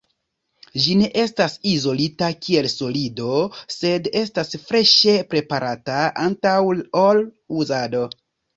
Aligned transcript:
Ĝi 0.85 0.93
ne 1.01 1.09
estas 1.23 1.57
izolita 1.71 2.29
kiel 2.45 2.69
solido, 2.77 3.37
sed 3.75 4.09
estas 4.23 4.57
freŝe 4.65 5.15
preparata 5.35 6.01
antaŭ 6.27 6.59
ol 7.07 7.25
uzado. 7.65 8.05